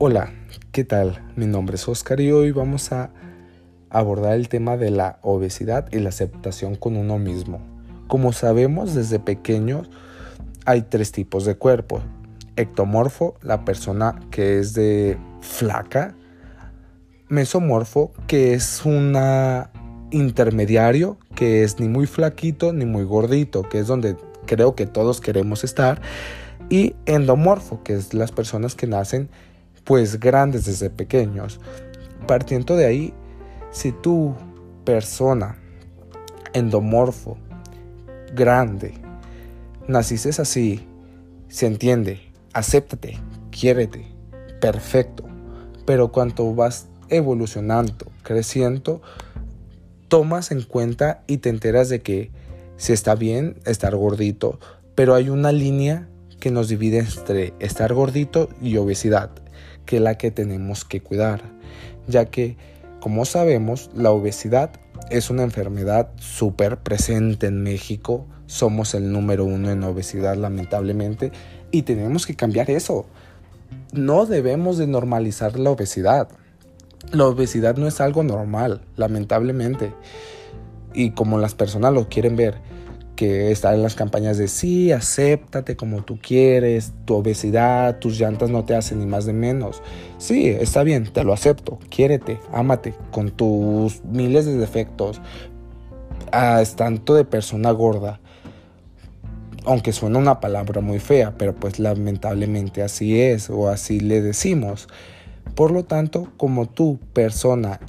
[0.00, 0.30] Hola,
[0.70, 1.20] ¿qué tal?
[1.34, 3.10] Mi nombre es Oscar y hoy vamos a
[3.90, 7.60] abordar el tema de la obesidad y la aceptación con uno mismo.
[8.06, 9.90] Como sabemos desde pequeños
[10.66, 12.00] hay tres tipos de cuerpo.
[12.54, 16.14] Ectomorfo, la persona que es de flaca.
[17.28, 19.72] Mesomorfo, que es una
[20.12, 25.20] intermediario, que es ni muy flaquito ni muy gordito, que es donde creo que todos
[25.20, 26.00] queremos estar.
[26.70, 29.28] Y endomorfo, que es las personas que nacen
[29.88, 31.60] pues grandes desde pequeños.
[32.26, 33.14] Partiendo de ahí,
[33.70, 34.34] si tú,
[34.84, 35.56] persona,
[36.52, 37.38] endomorfo,
[38.34, 38.92] grande,
[39.86, 40.86] naciste así,
[41.48, 42.20] se entiende,
[42.52, 43.18] acéptate,
[43.50, 44.04] quiérete,
[44.60, 45.24] perfecto.
[45.86, 49.00] Pero cuando vas evolucionando, creciendo,
[50.08, 52.30] tomas en cuenta y te enteras de que
[52.76, 54.60] si está bien estar gordito,
[54.94, 59.30] pero hay una línea que nos divide entre estar gordito y obesidad
[59.88, 61.40] que la que tenemos que cuidar,
[62.06, 62.58] ya que,
[63.00, 64.70] como sabemos, la obesidad
[65.08, 71.32] es una enfermedad súper presente en México, somos el número uno en obesidad lamentablemente
[71.70, 73.06] y tenemos que cambiar eso.
[73.90, 76.28] No debemos de normalizar la obesidad.
[77.10, 79.94] La obesidad no es algo normal, lamentablemente.
[80.92, 82.60] Y como las personas lo quieren ver,
[83.18, 88.48] que está en las campañas de sí, acéptate como tú quieres, tu obesidad, tus llantas
[88.48, 89.82] no te hacen ni más de menos.
[90.18, 95.20] Sí, está bien, te lo acepto, quiérete, ámate con tus miles de defectos.
[96.30, 98.20] Ah, es tanto de persona gorda.
[99.64, 104.86] Aunque suena una palabra muy fea, pero pues lamentablemente así es o así le decimos.
[105.56, 107.80] Por lo tanto, como tú, persona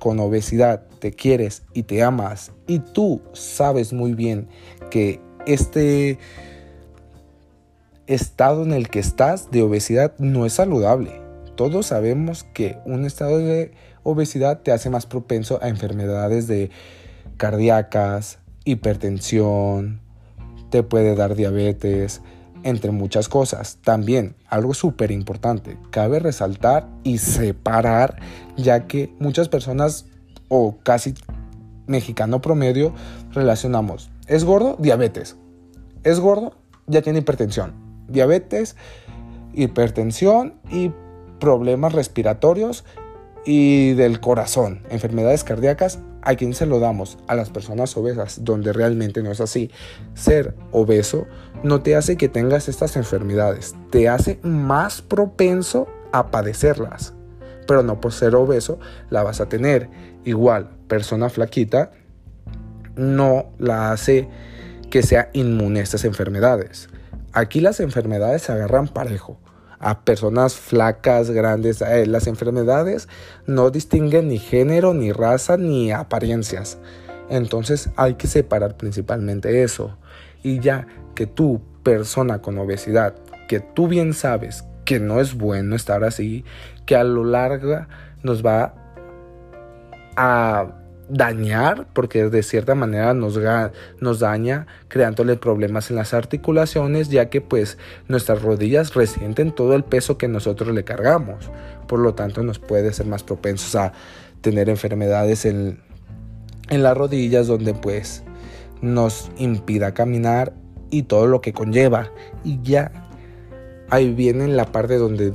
[0.00, 4.46] con obesidad te quieres y te amas y tú sabes muy bien
[4.88, 6.20] que este
[8.06, 11.20] estado en el que estás de obesidad no es saludable.
[11.56, 13.72] Todos sabemos que un estado de
[14.04, 16.70] obesidad te hace más propenso a enfermedades de
[17.36, 20.00] cardíacas, hipertensión,
[20.70, 22.22] te puede dar diabetes,
[22.62, 23.78] entre muchas cosas.
[23.82, 28.20] También, algo súper importante, cabe resaltar y separar,
[28.56, 30.06] ya que muchas personas
[30.54, 31.14] o casi
[31.86, 32.92] mexicano promedio
[33.32, 35.36] relacionamos, es gordo, diabetes.
[36.04, 36.52] Es gordo,
[36.86, 37.72] ya tiene hipertensión.
[38.06, 38.76] Diabetes,
[39.54, 40.92] hipertensión y
[41.40, 42.84] problemas respiratorios
[43.46, 47.16] y del corazón, enfermedades cardíacas, ¿a quién se lo damos?
[47.28, 49.70] A las personas obesas, donde realmente no es así.
[50.12, 51.26] Ser obeso
[51.62, 57.14] no te hace que tengas estas enfermedades, te hace más propenso a padecerlas.
[57.66, 58.78] Pero no por ser obeso
[59.10, 59.88] la vas a tener.
[60.24, 61.92] Igual, persona flaquita
[62.96, 64.28] no la hace
[64.90, 66.88] que sea inmune a estas enfermedades.
[67.32, 69.38] Aquí las enfermedades se agarran parejo
[69.78, 71.82] a personas flacas, grandes.
[71.82, 73.08] Eh, las enfermedades
[73.46, 76.78] no distinguen ni género, ni raza, ni apariencias.
[77.28, 79.96] Entonces hay que separar principalmente eso.
[80.42, 83.14] Y ya que tú, persona con obesidad,
[83.48, 86.44] que tú bien sabes que no es bueno estar así,
[86.84, 87.86] que a lo largo
[88.22, 88.74] nos va
[90.18, 90.66] a
[91.08, 93.40] dañar, porque de cierta manera nos,
[94.00, 99.82] nos daña creándole problemas en las articulaciones, ya que pues nuestras rodillas resienten todo el
[99.82, 101.50] peso que nosotros le cargamos.
[101.88, 103.94] Por lo tanto nos puede ser más propensos a
[104.42, 105.80] tener enfermedades en,
[106.68, 108.24] en las rodillas donde pues
[108.82, 110.52] nos impida caminar
[110.90, 112.10] y todo lo que conlleva.
[112.44, 112.92] Y ya
[113.92, 115.32] ahí viene la parte donde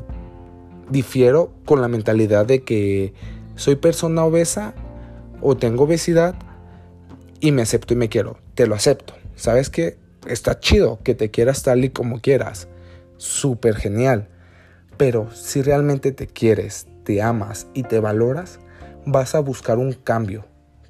[0.89, 3.13] difiero con la mentalidad de que
[3.55, 4.73] soy persona obesa
[5.41, 6.35] o tengo obesidad
[7.39, 8.37] y me acepto y me quiero.
[8.55, 9.13] Te lo acepto.
[9.35, 9.97] ¿Sabes que
[10.27, 12.67] Está chido que te quieras tal y como quieras.
[13.15, 14.27] Súper genial.
[14.97, 18.59] Pero si realmente te quieres, te amas y te valoras,
[19.05, 20.45] vas a buscar un cambio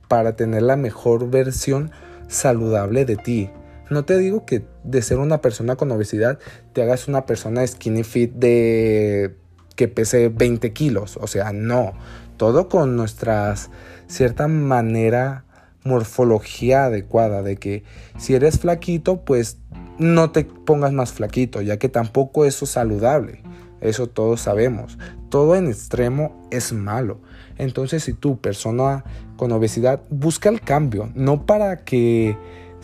[0.07, 1.91] para tener la mejor versión
[2.27, 3.49] saludable de ti.
[3.89, 6.39] No te digo que de ser una persona con obesidad
[6.73, 9.35] te hagas una persona skinny fit de
[9.75, 11.17] que pese 20 kilos.
[11.21, 11.93] O sea, no.
[12.37, 13.69] Todo con nuestras
[14.07, 15.45] cierta manera,
[15.83, 17.83] morfología adecuada, de que
[18.17, 19.57] si eres flaquito, pues
[19.97, 23.41] no te pongas más flaquito, ya que tampoco eso es saludable.
[23.81, 24.97] Eso todos sabemos.
[25.29, 27.19] Todo en extremo es malo.
[27.57, 29.03] Entonces, si tú, persona
[29.35, 32.37] con obesidad, busca el cambio, no para que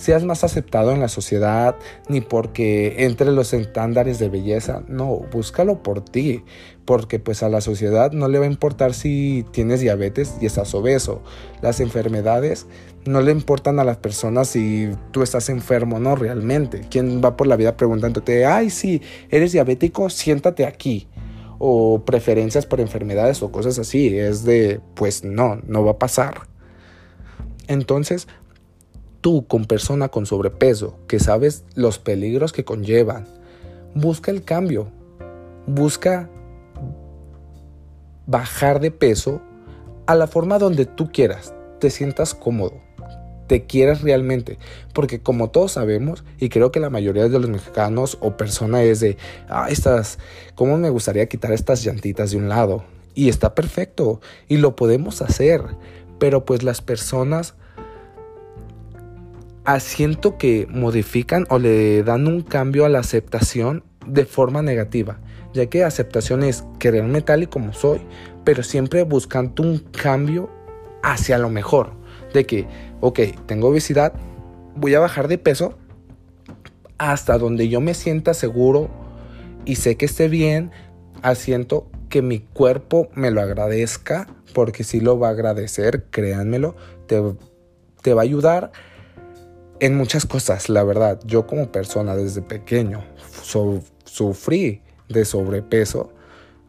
[0.04, 1.78] seas más aceptado en la sociedad,
[2.10, 6.44] ni porque entre los estándares de belleza, no, búscalo por ti,
[6.84, 10.76] porque pues a la sociedad no le va a importar si tienes diabetes y estás
[10.76, 11.22] obeso.
[11.62, 12.68] Las enfermedades
[13.06, 16.82] no le importan a las personas si tú estás enfermo o no realmente.
[16.90, 21.08] ¿Quién va por la vida preguntándote, ay, sí, eres diabético, siéntate aquí?
[21.66, 24.18] o preferencias por enfermedades o cosas así.
[24.18, 26.42] Es de, pues no, no va a pasar.
[27.68, 28.28] Entonces,
[29.24, 33.26] tú con persona con sobrepeso, que sabes los peligros que conllevan,
[33.96, 34.92] busca el cambio.
[35.66, 36.30] Busca
[38.28, 39.42] bajar de peso
[40.08, 42.82] a la forma donde tú quieras, te sientas cómodo,
[43.48, 44.60] te quieras realmente.
[44.94, 49.00] Porque como todos sabemos, y creo que la mayoría de los mexicanos o personas es
[49.00, 49.16] de,
[49.48, 50.20] ah, estas,
[50.56, 52.84] ¿cómo me gustaría quitar estas llantitas de un lado?
[53.16, 55.62] Y está perfecto, y lo podemos hacer.
[56.20, 57.56] Pero pues las personas
[59.80, 65.20] siento que modifican o le dan un cambio a la aceptación de forma negativa
[65.54, 68.02] ya que aceptación es quererme tal y como soy,
[68.44, 70.50] pero siempre buscando un cambio
[71.04, 71.94] hacia lo mejor.
[72.34, 72.68] De que,
[73.00, 74.14] ok, tengo obesidad,
[74.76, 75.78] voy a bajar de peso
[76.98, 78.90] hasta donde yo me sienta seguro
[79.66, 80.72] y sé que esté bien,
[81.22, 86.76] asiento que mi cuerpo me lo agradezca, porque si lo va a agradecer, créanmelo,
[87.08, 87.22] te,
[88.02, 88.72] te va a ayudar
[89.80, 91.20] en muchas cosas, la verdad.
[91.26, 93.04] Yo como persona desde pequeño
[94.06, 96.14] sufrí de sobrepeso,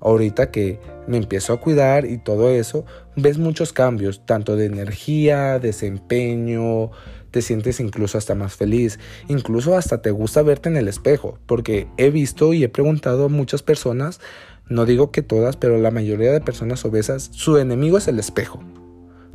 [0.00, 2.84] ahorita que me empiezo a cuidar y todo eso,
[3.16, 6.90] ves muchos cambios, tanto de energía, desempeño,
[7.30, 11.88] te sientes incluso hasta más feliz, incluso hasta te gusta verte en el espejo, porque
[11.96, 14.20] he visto y he preguntado a muchas personas,
[14.68, 18.62] no digo que todas, pero la mayoría de personas obesas, su enemigo es el espejo.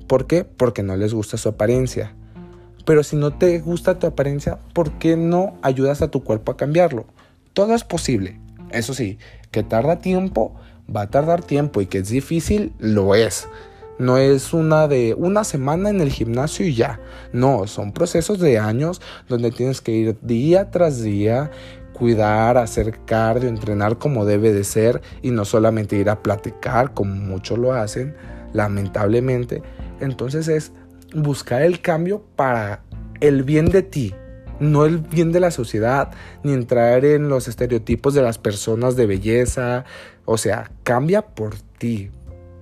[0.07, 0.43] ¿Por qué?
[0.43, 2.15] Porque no les gusta su apariencia.
[2.89, 6.57] Pero si no te gusta tu apariencia, ¿por qué no ayudas a tu cuerpo a
[6.57, 7.05] cambiarlo?
[7.53, 8.39] Todo es posible.
[8.71, 9.19] Eso sí,
[9.51, 10.55] que tarda tiempo,
[10.89, 13.47] va a tardar tiempo y que es difícil, lo es.
[13.99, 16.99] No es una de una semana en el gimnasio y ya.
[17.31, 21.51] No, son procesos de años donde tienes que ir día tras día,
[21.93, 27.13] cuidar, hacer cardio, entrenar como debe de ser y no solamente ir a platicar como
[27.13, 28.15] muchos lo hacen,
[28.51, 29.61] lamentablemente.
[29.99, 30.71] Entonces es
[31.13, 32.83] buscar el cambio para
[33.21, 34.13] el bien de ti,
[34.59, 36.11] no el bien de la sociedad,
[36.43, 39.85] ni entrar en los estereotipos de las personas de belleza.
[40.25, 42.11] O sea, cambia por ti,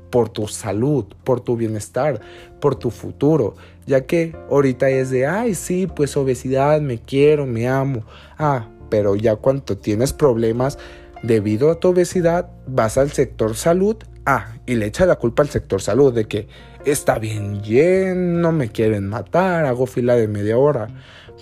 [0.09, 2.21] por tu salud, por tu bienestar,
[2.59, 3.55] por tu futuro.
[3.85, 8.03] Ya que ahorita es de, ay, sí, pues obesidad, me quiero, me amo.
[8.37, 10.77] Ah, pero ya cuando tienes problemas
[11.23, 13.97] debido a tu obesidad, vas al sector salud.
[14.29, 16.49] Ah, y le echa la culpa al sector salud de que
[16.83, 20.89] está bien lleno, me quieren matar, hago fila de media hora.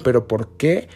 [0.04, 0.88] Pero ¿por qué?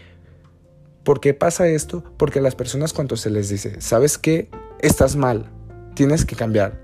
[1.03, 2.03] ¿Por qué pasa esto?
[2.15, 4.49] Porque a las personas cuando se les dice, ¿sabes qué?
[4.81, 5.49] Estás mal,
[5.95, 6.79] tienes que cambiar.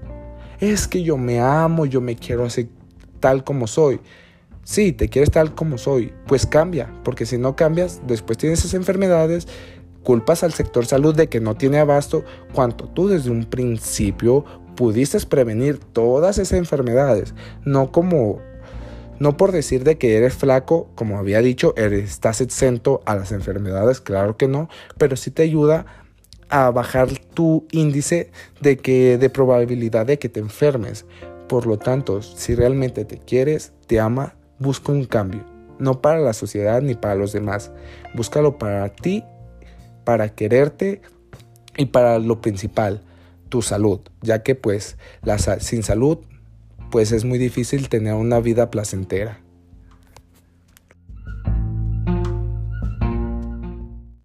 [0.60, 2.68] Es que yo me amo, yo me quiero así
[3.20, 4.02] tal como soy.
[4.64, 8.74] Sí, te quieres tal como soy, pues cambia, porque si no cambias, después tienes esas
[8.74, 9.48] enfermedades,
[10.02, 15.20] culpas al sector salud de que no tiene abasto, cuando tú desde un principio pudiste
[15.26, 17.34] prevenir todas esas enfermedades,
[17.64, 18.40] no como
[19.20, 24.02] no por decir de que eres flaco, como había dicho, estás exento a las enfermedades,
[24.02, 25.86] claro que no, pero sí te ayuda
[26.50, 28.32] a bajar tu índice
[28.62, 31.06] de que de probabilidad de que te enfermes.
[31.48, 35.46] Por lo tanto, si realmente te quieres, te ama, busca un cambio,
[35.80, 37.72] no para la sociedad ni para los demás.
[38.16, 39.24] Búscalo para ti,
[40.04, 41.02] para quererte
[41.78, 43.02] y para lo principal,
[43.50, 46.20] tu salud, ya que pues la, sin salud
[46.92, 49.42] pues es muy difícil tener una vida placentera.